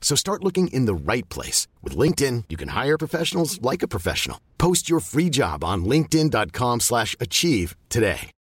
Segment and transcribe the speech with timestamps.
[0.00, 1.68] So start looking in the right place.
[1.84, 4.38] With LinkedIn, you can hire professionals like a professional.
[4.58, 8.32] Post your free job on linkedin.com slash achieve today.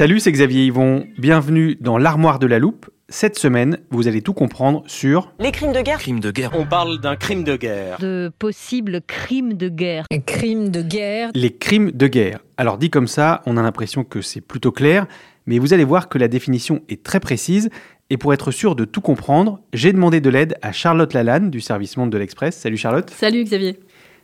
[0.00, 1.06] Salut, c'est Xavier Yvon.
[1.18, 2.89] Bienvenue dans l'armoire de la loupe.
[3.12, 6.52] Cette semaine, vous allez tout comprendre sur Les crimes de guerre Crime de guerre.
[6.54, 7.98] On parle d'un crime de guerre.
[7.98, 10.06] de possibles crimes de guerre.
[10.26, 11.30] Crimes de guerre.
[11.34, 12.38] les crimes de guerre.
[12.56, 15.08] Alors dit comme ça, on a l'impression que c'est plutôt clair,
[15.46, 17.68] mais vous allez voir que la définition est très précise.
[18.10, 21.60] Et pour être sûr de tout comprendre, j'ai demandé de l'aide à Charlotte Lalanne du
[21.60, 22.56] service Monde de l'Express.
[22.56, 23.10] Salut Charlotte.
[23.10, 23.80] Salut Xavier.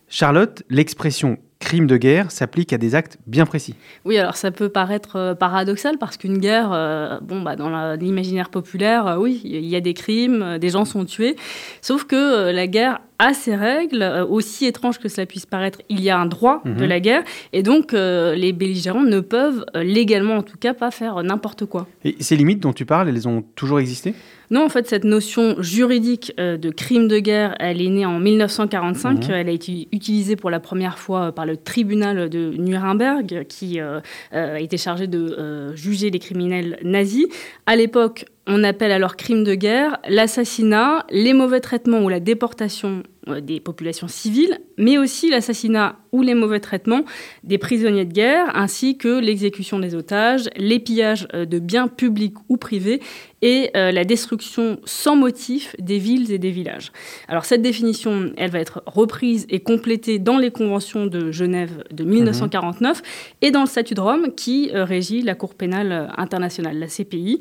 [0.08, 3.74] Charlotte, l'expression crime de guerre s'applique à des actes bien précis.
[4.04, 8.50] Oui, alors ça peut paraître euh, paradoxal parce qu'une guerre, euh, bon, bah, dans l'imaginaire
[8.50, 11.34] populaire, euh, oui, il y a des crimes, des gens sont tués.
[11.82, 16.00] Sauf que la guerre a ses règles, euh, aussi étrange que cela puisse paraître, il
[16.02, 16.84] y a un droit de Mhm.
[16.84, 17.22] la guerre.
[17.52, 21.64] Et donc, euh, les belligérants ne peuvent, euh, légalement en tout cas, pas faire n'importe
[21.66, 21.86] quoi.
[22.04, 24.14] Et ces limites dont tu parles, elles ont toujours existé?
[24.50, 28.20] Non, en fait, cette notion juridique euh, de crime de guerre, elle est née en
[28.20, 29.24] 1945.
[29.28, 29.34] Mhm.
[29.34, 34.00] Elle a été utilisée pour la première fois par le tribunal de Nuremberg, qui euh,
[34.32, 37.26] a été chargé de juger les criminels nazis.
[37.66, 43.02] À l'époque, on appelle alors crime de guerre l'assassinat, les mauvais traitements ou la déportation
[43.28, 47.04] euh, des populations civiles, mais aussi l'assassinat ou les mauvais traitements
[47.42, 52.36] des prisonniers de guerre, ainsi que l'exécution des otages, les pillages euh, de biens publics
[52.48, 53.00] ou privés
[53.42, 56.92] et euh, la destruction sans motif des villes et des villages.
[57.26, 62.04] Alors cette définition, elle va être reprise et complétée dans les conventions de Genève de
[62.04, 63.02] 1949
[63.42, 67.40] et dans le statut de Rome qui régit la Cour pénale internationale, la CPI.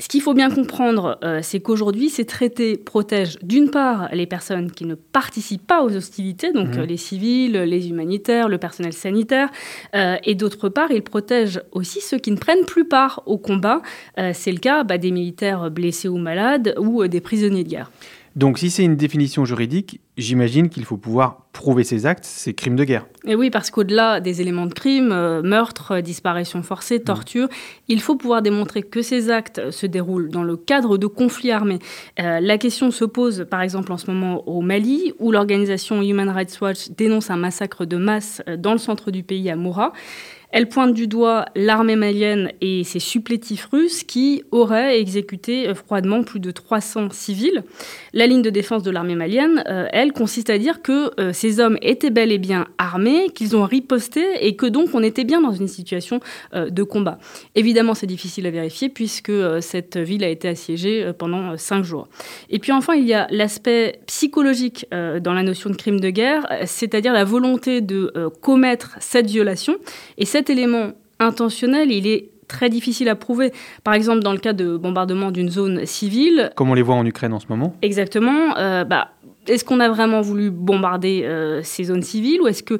[0.00, 4.72] Ce qu'il faut bien comprendre, euh, c'est qu'aujourd'hui, ces traités protègent d'une part les personnes
[4.72, 6.78] qui ne participent pas aux hostilités, donc Mhm.
[6.80, 9.50] euh, les civils, les humanitaires, le personnel sanitaire,
[9.94, 13.82] euh, et d'autre part, ils protègent aussi ceux qui ne prennent plus part au combat.
[14.32, 17.90] C'est le cas bah, des militaires blessés ou malades ou des prisonniers de guerre.
[18.36, 22.76] Donc si c'est une définition juridique, j'imagine qu'il faut pouvoir prouver ces actes, ces crimes
[22.76, 23.06] de guerre.
[23.26, 27.48] Et oui, parce qu'au-delà des éléments de crime, euh, meurtre, euh, disparition forcée, torture,
[27.88, 31.80] il faut pouvoir démontrer que ces actes se déroulent dans le cadre de conflits armés.
[32.20, 36.28] Euh, la question se pose, par exemple, en ce moment au Mali, où l'organisation Human
[36.28, 39.92] Rights Watch dénonce un massacre de masse dans le centre du pays, à Moura.
[40.52, 46.24] Elle pointe du doigt l'armée malienne et ses supplétifs russes qui auraient exécuté euh, froidement
[46.24, 47.62] plus de 300 civils.
[48.12, 51.60] La ligne de défense de l'armée malienne, euh, elle, consiste à dire que euh, ces
[51.60, 55.40] hommes étaient bel et bien armés, qu'ils ont riposté et que donc on était bien
[55.40, 56.20] dans une situation
[56.54, 57.18] de combat.
[57.54, 62.08] Évidemment, c'est difficile à vérifier puisque cette ville a été assiégée pendant cinq jours.
[62.48, 66.46] Et puis enfin, il y a l'aspect psychologique dans la notion de crime de guerre,
[66.66, 69.76] c'est-à-dire la volonté de commettre cette violation.
[70.18, 73.52] Et cet élément intentionnel, il est très difficile à prouver.
[73.84, 77.04] Par exemple, dans le cas de bombardement d'une zone civile, Comme on les voit en
[77.04, 77.76] Ukraine en ce moment.
[77.82, 78.56] Exactement.
[78.56, 79.10] Euh, bah,
[79.46, 82.78] est-ce qu'on a vraiment voulu bombarder euh, ces zones civiles ou est-ce que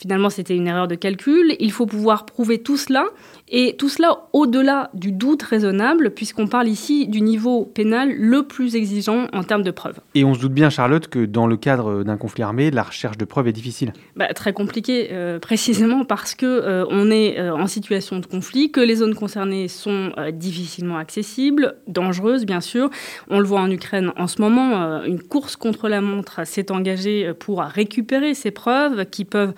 [0.00, 1.54] finalement c'était une erreur de calcul?
[1.60, 3.04] Il faut pouvoir prouver tout cela
[3.52, 8.74] et tout cela au-delà du doute raisonnable puisqu'on parle ici du niveau pénal le plus
[8.74, 10.00] exigeant en termes de preuves.
[10.14, 13.18] Et on se doute bien, Charlotte, que dans le cadre d'un conflit armé, la recherche
[13.18, 13.92] de preuves est difficile.
[14.16, 18.72] Bah, très compliqué, euh, précisément parce que euh, on est euh, en situation de conflit,
[18.72, 22.88] que les zones concernées sont difficilement accessibles, dangereuses bien sûr.
[23.28, 27.32] On le voit en Ukraine en ce moment, une course contre la montre s'est engagée
[27.38, 29.52] pour récupérer ces preuves qui peuvent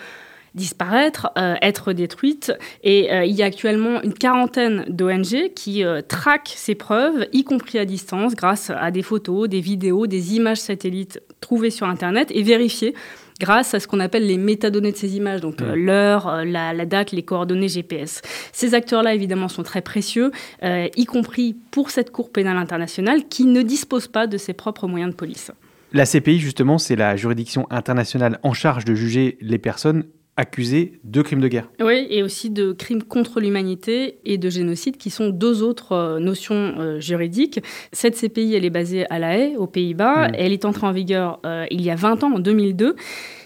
[0.55, 2.53] disparaître, euh, être détruites.
[2.83, 7.45] Et euh, il y a actuellement une quarantaine d'ONG qui euh, traquent ces preuves, y
[7.45, 12.31] compris à distance, grâce à des photos, des vidéos, des images satellites trouvées sur Internet
[12.33, 12.95] et vérifiées
[13.41, 17.11] grâce à ce qu'on appelle les métadonnées de ces images, donc l'heure, euh, la, date,
[17.11, 18.23] les coordonnées GPS.
[18.53, 20.31] Ces acteurs-là, évidemment, sont très précieux,
[20.62, 25.11] y compris pour cette Cour pénale internationale qui ne dispose pas de ses propres moyens
[25.11, 25.50] de police.
[25.93, 30.05] La CPI, justement, c'est la juridiction internationale en charge de juger les personnes
[30.37, 31.71] accusé de crimes de guerre.
[31.81, 36.19] Oui, et aussi de crimes contre l'humanité et de génocide, qui sont deux autres euh,
[36.19, 37.61] notions euh, juridiques.
[37.93, 40.29] Cette CPI, elle est basée à La Haye, aux Pays-Bas.
[40.29, 40.35] Mm.
[40.37, 42.97] Elle est entrée en vigueur euh, il y a 20 ans, en 2002.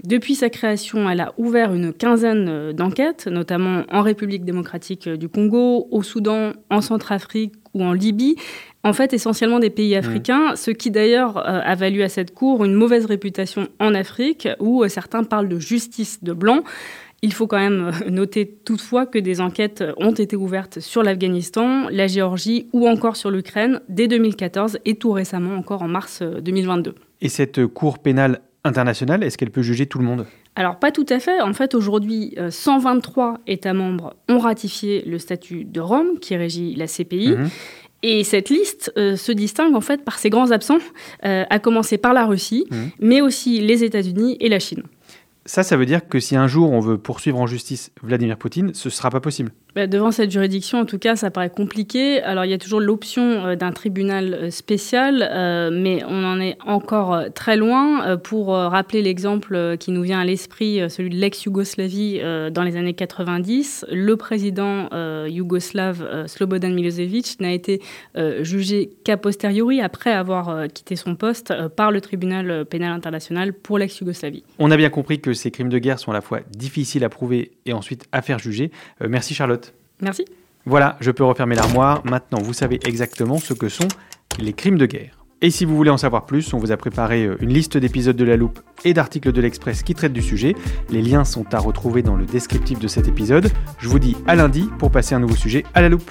[0.05, 5.89] Depuis sa création, elle a ouvert une quinzaine d'enquêtes, notamment en République démocratique du Congo,
[5.91, 8.37] au Soudan, en Centrafrique ou en Libye
[8.85, 12.65] en fait essentiellement des pays africains, ce qui d'ailleurs euh, a valu à cette cour
[12.65, 16.63] une mauvaise réputation en Afrique, où euh, certains parlent de justice de blanc.
[17.21, 21.89] Il faut quand même euh, noter toutefois que des enquêtes ont été ouvertes sur l'Afghanistan,
[21.91, 26.95] la Géorgie ou encore sur l'Ukraine dès 2014 et tout récemment encore en mars 2022.
[27.21, 30.27] Et cette Cour pénale internationale, est-ce qu'elle peut juger tout le monde?
[30.55, 31.41] Alors pas tout à fait.
[31.41, 36.87] En fait, aujourd'hui, 123 États membres ont ratifié le statut de Rome qui régit la
[36.87, 37.33] CPI.
[37.33, 37.49] Mhm.
[38.03, 40.79] Et cette liste euh, se distingue en fait par ses grands absents,
[41.25, 42.77] euh, à commencer par la Russie, mmh.
[43.01, 44.85] mais aussi les États-Unis et la Chine.
[45.47, 48.73] Ça, ça veut dire que si un jour on veut poursuivre en justice Vladimir Poutine,
[48.75, 49.51] ce ne sera pas possible?
[49.75, 52.23] Bah, devant cette juridiction, en tout cas, ça paraît compliqué.
[52.23, 56.41] Alors, il y a toujours l'option euh, d'un tribunal euh, spécial, euh, mais on en
[56.41, 58.17] est encore très loin.
[58.17, 62.21] pour rappeler l'exemple qui nous vient à l'esprit, celui de l'ex-Yougoslavie
[62.53, 64.89] dans les années 90, le président
[65.27, 67.81] yougoslave Slobodan Milosevic n'a été
[68.41, 74.45] jugé qu'a posteriori, après avoir quitté son poste, par le tribunal pénal international pour l'ex-Yougoslavie.
[74.59, 77.09] On a bien compris que ces crimes de guerre sont à la fois difficiles à
[77.09, 78.71] prouver et ensuite à faire juger.
[79.01, 79.68] merci Charlotte.
[80.01, 80.25] Merci.
[80.65, 82.05] Voilà, je peux refermer l'armoire.
[82.05, 83.89] Maintenant, vous savez exactement ce que sont
[84.39, 85.19] les crimes de guerre.
[85.41, 88.17] Et si vous voulez en savoir plus, on vous a préparé euh, une liste d'épisodes
[88.17, 90.55] de la loupe et d'articles de l'Express qui traitent du sujet.
[90.91, 93.49] Les liens sont à retrouver dans le descriptif de cet épisode.
[93.79, 96.11] Je vous dis à lundi pour passer un nouveau sujet à la loupe.